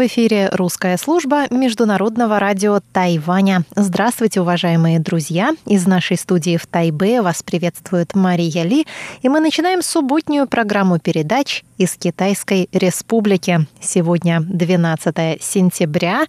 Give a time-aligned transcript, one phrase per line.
[0.00, 3.64] В эфире русская служба Международного радио Тайваня.
[3.76, 5.52] Здравствуйте, уважаемые друзья!
[5.66, 8.86] Из нашей студии в Тайбе вас приветствует Мария Ли,
[9.20, 13.66] и мы начинаем субботнюю программу передач из Китайской Республики.
[13.78, 16.24] Сегодня 12 сентября.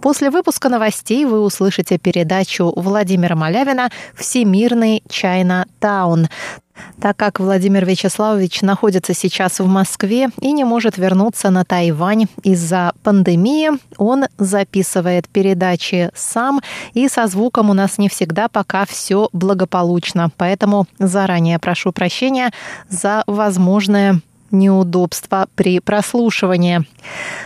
[0.00, 6.28] После выпуска новостей вы услышите передачу Владимира Малявина «Всемирный Чайна Таун».
[7.00, 12.92] Так как Владимир Вячеславович находится сейчас в Москве и не может вернуться на Тайвань из-за
[13.02, 16.60] пандемии, он записывает передачи сам,
[16.94, 20.30] и со звуком у нас не всегда пока все благополучно.
[20.36, 22.50] Поэтому заранее прошу прощения
[22.88, 24.20] за возможное
[24.50, 26.86] неудобства при прослушивании.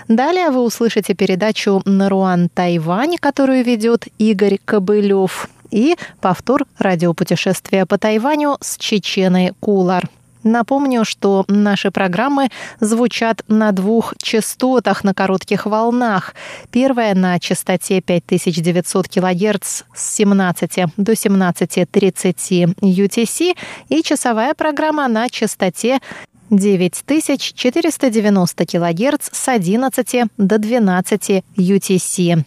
[0.09, 8.57] Далее вы услышите передачу «Наруан Тайвань», которую ведет Игорь Кобылев, и повтор радиопутешествия по Тайваню
[8.61, 10.09] с Чеченой Кулар.
[10.43, 12.49] Напомню, что наши программы
[12.81, 16.35] звучат на двух частотах на коротких волнах.
[16.71, 23.55] Первая на частоте 5900 кГц с 17 до 17.30 UTC
[23.91, 26.01] и часовая программа на частоте
[26.49, 32.45] 9490 кГц с 11 до 12 UTC.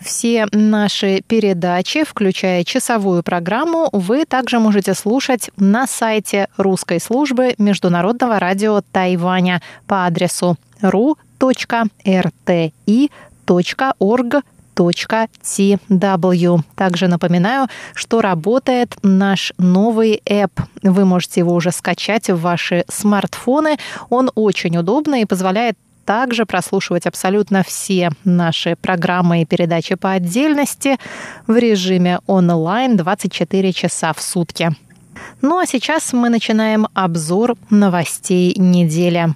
[0.00, 8.38] Все наши передачи, включая часовую программу, вы также можете слушать на сайте русской службы Международного
[8.38, 11.22] радио Тайваня по адресу ru.rti.org
[14.78, 16.62] tw.
[16.76, 20.52] Также напоминаю, что работает наш новый app.
[20.82, 23.78] Вы можете его уже скачать в ваши смартфоны.
[24.08, 25.76] Он очень удобный и позволяет
[26.08, 30.96] также прослушивать абсолютно все наши программы и передачи по отдельности
[31.46, 34.70] в режиме онлайн 24 часа в сутки.
[35.42, 39.34] Ну а сейчас мы начинаем обзор новостей недели.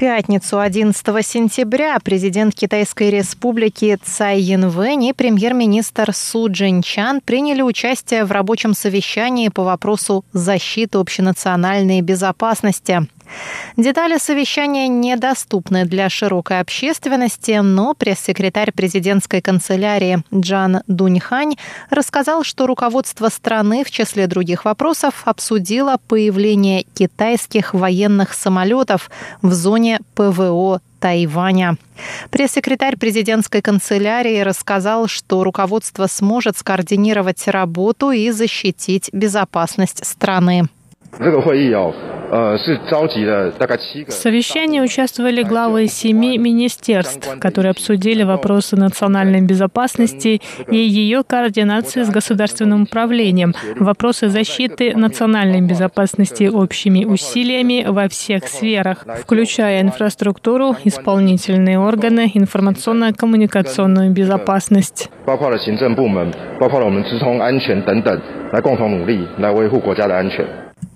[0.00, 8.32] Пятницу, 11 сентября, президент Китайской республики Цай Янвэнь и премьер-министр Су Джинчан приняли участие в
[8.32, 13.06] рабочем совещании по вопросу защиты общенациональной безопасности.
[13.76, 21.56] Детали совещания недоступны для широкой общественности, но пресс-секретарь президентской канцелярии Джан Дуньхань
[21.88, 29.10] рассказал, что руководство страны в числе других вопросов обсудило появление китайских военных самолетов
[29.42, 31.76] в зоне ПВО Тайваня.
[32.30, 40.68] Пресс-секретарь президентской канцелярии рассказал, что руководство сможет скоординировать работу и защитить безопасность страны.
[44.06, 50.40] В совещании участвовали главы семи министерств, которые обсудили вопросы национальной безопасности
[50.70, 59.04] и ее координации с государственным управлением, вопросы защиты национальной безопасности общими усилиями во всех сферах,
[59.20, 65.10] включая инфраструктуру, исполнительные органы, информационно-коммуникационную безопасность.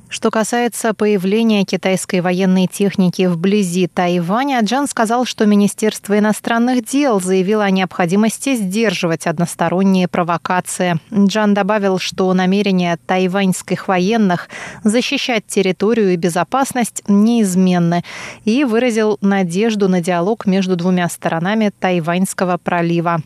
[0.08, 7.64] Что касается появления китайской военной техники вблизи Тайваня, Джан сказал, что Министерство иностранных дел заявило
[7.64, 11.00] о необходимости сдерживать односторонние провокации.
[11.12, 14.48] Джан добавил, что намерения тайваньских военных
[14.84, 18.04] защищать территорию и безопасность неизменны
[18.44, 23.20] и выразил надежду на диалог между двумя сторонами Тайваньского пролива.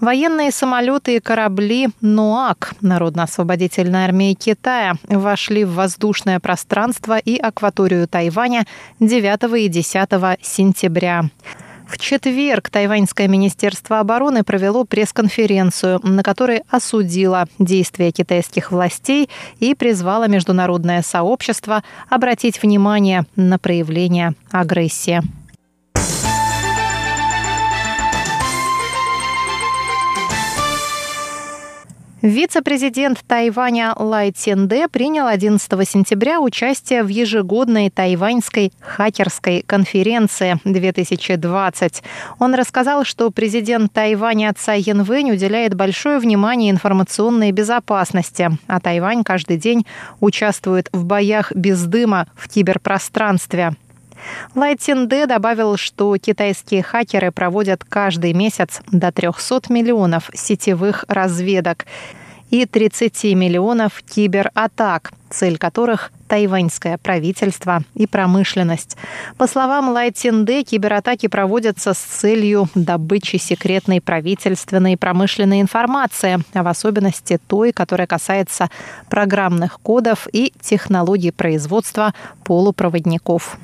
[0.00, 8.66] Военные самолеты и корабли «Нуак» Народно-освободительной армии Китая вошли в воздушное пространство и акваторию Тайваня
[9.00, 10.08] 9 и 10
[10.42, 11.24] сентября.
[11.90, 19.28] В четверг Тайваньское министерство обороны провело пресс-конференцию, на которой осудило действия китайских властей
[19.58, 25.20] и призвало международное сообщество обратить внимание на проявление агрессии.
[32.22, 42.02] Вице-президент Тайваня Лай Ценде принял 11 сентября участие в ежегодной тайваньской хакерской конференции 2020.
[42.38, 49.56] Он рассказал, что президент Тайваня Цай Янвэнь уделяет большое внимание информационной безопасности, а Тайвань каждый
[49.56, 49.86] день
[50.20, 53.76] участвует в боях без дыма в киберпространстве.
[54.54, 61.86] Лайтинде добавил, что китайские хакеры проводят каждый месяц до 300 миллионов сетевых разведок
[62.50, 68.96] и 30 миллионов кибератак, цель которых– тайваньское правительство и промышленность.
[69.36, 76.62] По словам Лай Цинде, кибератаки проводятся с целью добычи секретной правительственной и промышленной информации, а
[76.62, 78.68] в особенности той, которая касается
[79.08, 82.14] программных кодов и технологий производства
[82.44, 83.58] полупроводников.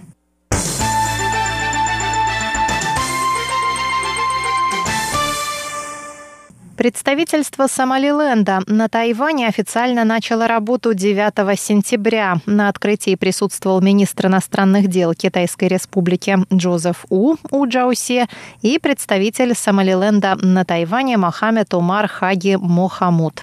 [6.76, 12.36] Представительство Сомалиленда на Тайване официально начало работу 9 сентября.
[12.44, 18.26] На открытии присутствовал министр иностранных дел Китайской республики Джозеф У У Джаусе
[18.60, 23.42] и представитель Сомалиленда на Тайване Мохаммед Умар Хаги Мохамуд.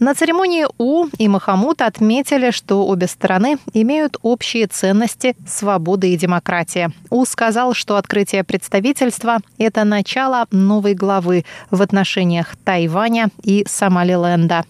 [0.00, 6.90] На церемонии У и Махамуд отметили, что обе стороны имеют общие ценности свободы и демократии.
[7.10, 14.64] У сказал, что открытие представительства– это начало новой главы в отношениях Тайваня и Сомалиленда.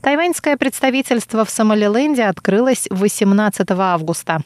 [0.00, 4.42] Тайваньское представительство в Сомалиленде открылось 18 августа.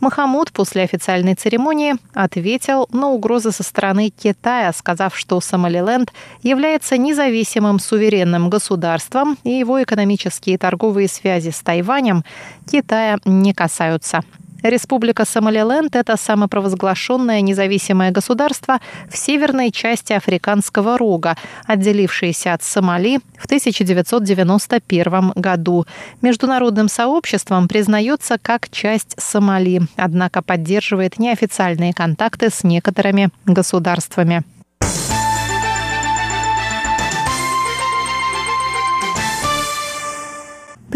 [0.00, 6.12] Махамуд после официальной церемонии ответил на угрозы со стороны Китая, сказав, что Сомалиленд
[6.42, 12.24] является независимым суверенным государством и его экономические и торговые связи с Тайванем
[12.70, 14.22] Китая не касаются.
[14.62, 21.36] Республика Сомалиленд– это самопровозглашенное независимое государство в северной части Африканского рога,
[21.66, 25.86] отделившееся от Сомали в 1991 году.
[26.20, 34.44] Международным сообществом признается как часть Сомали, однако поддерживает неофициальные контакты с некоторыми государствами.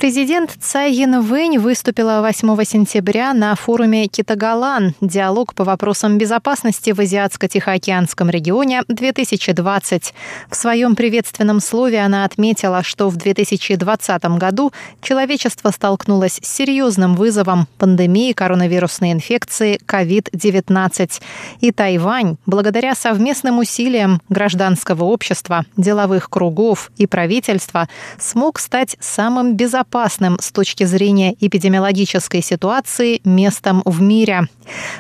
[0.05, 4.95] Президент Цай Янвэнь выступила 8 сентября на форуме «Китагалан.
[5.01, 10.13] Диалог по вопросам безопасности в Азиатско-Тихоокеанском регионе 2020».
[10.51, 17.67] В своем приветственном слове она отметила, что в 2020 году человечество столкнулось с серьезным вызовом
[17.79, 21.23] пандемии коронавирусной инфекции COVID-19.
[21.61, 29.94] И Тайвань, благодаря совместным усилиям гражданского общества, деловых кругов и правительства, смог стать самым безопасным
[29.95, 34.49] безопасным с точки зрения эпидемиологической ситуации местом в мире.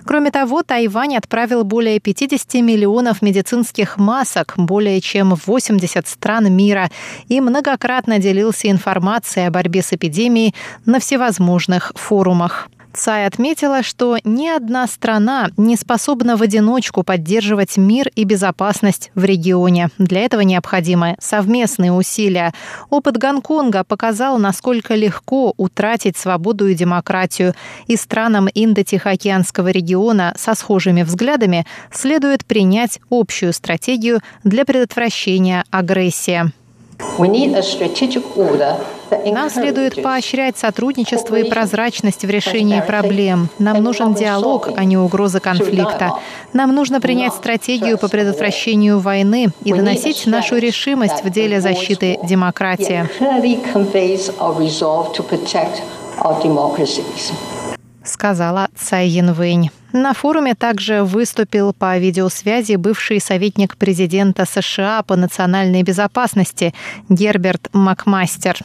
[0.04, 6.90] Кроме того, Тайвань отправил более 50 миллионов медицинских масок более чем в 80 стран мира
[7.28, 10.54] и многократно делился информацией о борьбе с эпидемией
[10.86, 12.68] на всевозможных форумах.
[12.96, 19.24] Цай отметила, что ни одна страна не способна в одиночку поддерживать мир и безопасность в
[19.24, 19.88] регионе.
[19.98, 22.54] Для этого необходимы совместные усилия.
[22.90, 27.54] Опыт Гонконга показал, насколько легко утратить свободу и демократию.
[27.88, 36.52] И странам Индо-Тихоокеанского региона со схожими взглядами следует принять общую стратегию для предотвращения агрессии.
[39.26, 43.48] Нам следует поощрять сотрудничество и прозрачность в решении проблем.
[43.58, 46.12] Нам нужен диалог, а не угроза конфликта.
[46.52, 53.08] Нам нужно принять стратегию по предотвращению войны и доносить нашу решимость в деле защиты демократии
[58.04, 59.70] сказала Цай Янвэнь.
[59.92, 66.74] На форуме также выступил по видеосвязи бывший советник президента США по национальной безопасности
[67.08, 68.58] Герберт Макмастер.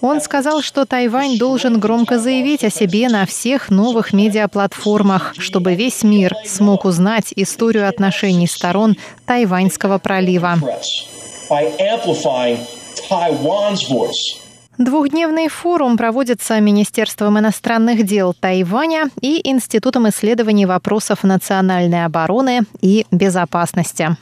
[0.00, 6.04] Он сказал, что Тайвань должен громко заявить о себе на всех новых медиаплатформах, чтобы весь
[6.04, 8.96] мир смог узнать историю отношений сторон
[9.26, 10.56] Тайваньского пролива.
[14.78, 24.16] Двухдневный форум проводится Министерством иностранных дел Тайваня и Институтом исследований вопросов национальной обороны и безопасности.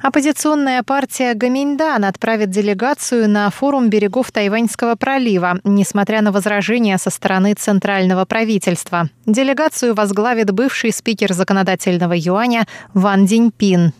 [0.00, 7.54] Оппозиционная партия Гаминьдан отправит делегацию на форум берегов Тайваньского пролива, несмотря на возражения со стороны
[7.54, 9.08] центрального правительства.
[9.26, 13.92] Делегацию возглавит бывший спикер законодательного юаня Ван Диньпин.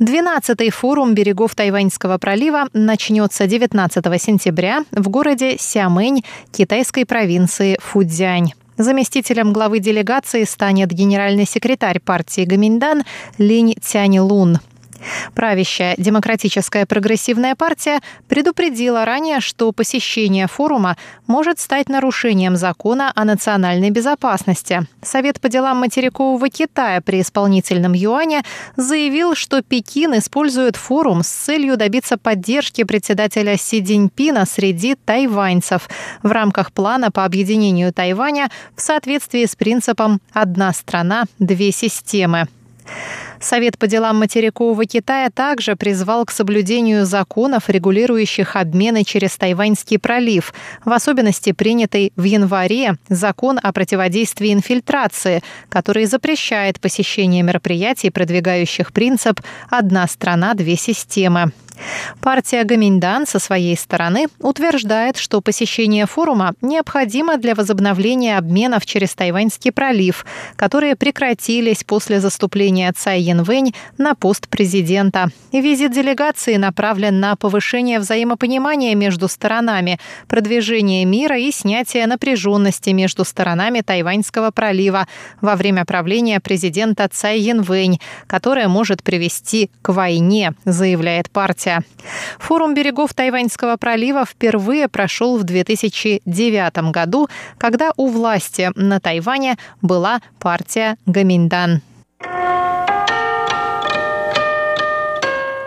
[0.00, 8.54] 12-й форум берегов Тайваньского пролива начнется 19 сентября в городе Сямэнь китайской провинции Фудзянь.
[8.76, 13.04] Заместителем главы делегации станет генеральный секретарь партии Гаминьдан
[13.36, 14.58] Линь Тянь Лун.
[15.34, 23.90] Правящая Демократическая прогрессивная партия предупредила ранее, что посещение форума может стать нарушением закона о национальной
[23.90, 24.86] безопасности.
[25.02, 28.42] Совет по делам материкового Китая при исполнительном юане
[28.76, 35.88] заявил, что Пекин использует форум с целью добиться поддержки председателя Си Цзиньпина среди тайваньцев
[36.22, 42.48] в рамках плана по объединению Тайваня в соответствии с принципом «одна страна, две системы».
[43.40, 50.52] Совет по делам материкового Китая также призвал к соблюдению законов, регулирующих обмены через Тайваньский пролив,
[50.84, 59.40] в особенности принятый в январе закон о противодействии инфильтрации, который запрещает посещение мероприятий, продвигающих принцип
[59.70, 61.52] «одна страна, две системы».
[62.20, 69.72] Партия Гаминьдан со своей стороны утверждает, что посещение форума необходимо для возобновления обменов через Тайваньский
[69.72, 70.26] пролив,
[70.56, 75.30] которые прекратились после заступления Цай Янвэнь на пост президента.
[75.52, 83.80] Визит делегации направлен на повышение взаимопонимания между сторонами, продвижение мира и снятие напряженности между сторонами
[83.80, 85.06] Тайваньского пролива
[85.40, 91.77] во время правления президента Цай Янвэнь, которое может привести к войне, заявляет партия
[92.38, 100.20] Форум берегов Тайваньского пролива впервые прошел в 2009 году, когда у власти на Тайване была
[100.38, 101.82] партия Гаминьдан.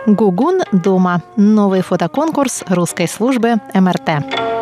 [0.06, 1.22] Гугун дома.
[1.36, 4.61] Новый фотоконкурс русской службы МРТ.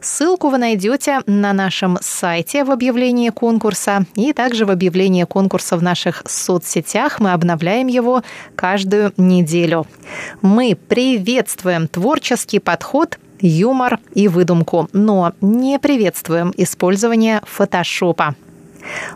[0.00, 5.82] Ссылку вы найдете на нашем сайте в объявлении конкурса и также в объявлении конкурса в
[5.82, 7.20] наших соцсетях.
[7.20, 8.22] Мы обновляем его
[8.54, 9.86] каждую неделю.
[10.42, 18.34] Мы приветствуем творческий подход юмор и выдумку, но не приветствуем использование фотошопа.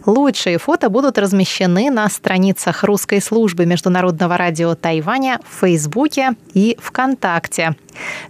[0.07, 7.77] Лучшие фото будут размещены на страницах русской службы Международного радио Тайваня в Фейсбуке и ВКонтакте.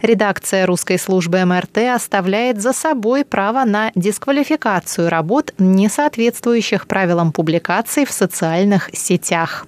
[0.03, 8.05] Редакция русской службы МРТ оставляет за собой право на дисквалификацию работ, не соответствующих правилам публикаций
[8.05, 9.67] в социальных сетях.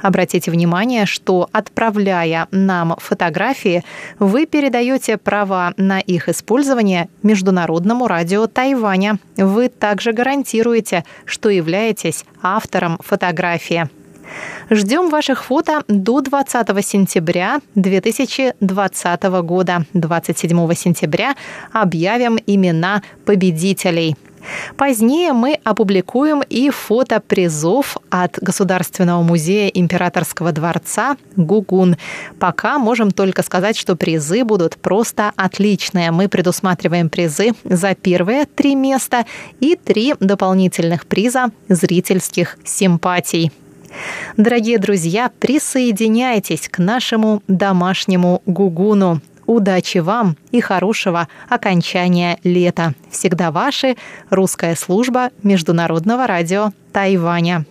[0.00, 3.84] Обратите внимание, что отправляя нам фотографии,
[4.18, 9.18] вы передаете права на их использование Международному радио Тайваня.
[9.36, 13.88] Вы также гарантируете, что являетесь автором фотографии.
[14.70, 19.84] Ждем ваших фото до 20 сентября 2020 года.
[19.92, 21.34] 27 сентября
[21.72, 24.16] объявим имена победителей.
[24.76, 31.96] Позднее мы опубликуем и фото призов от Государственного музея Императорского дворца Гугун.
[32.38, 36.10] Пока можем только сказать, что призы будут просто отличные.
[36.10, 39.26] Мы предусматриваем призы за первые три места
[39.60, 43.52] и три дополнительных приза зрительских симпатий.
[44.36, 49.20] Дорогие друзья, присоединяйтесь к нашему домашнему гугуну.
[49.46, 52.94] Удачи вам и хорошего окончания лета.
[53.10, 53.96] Всегда ваши.
[54.28, 57.64] Русская служба Международного радио Тайваня.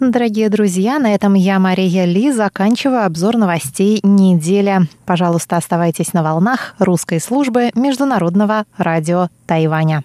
[0.00, 4.80] Дорогие друзья, на этом я, Мария Ли, заканчиваю обзор новостей недели.
[5.06, 10.04] Пожалуйста, оставайтесь на волнах русской службы Международного радио Тайваня.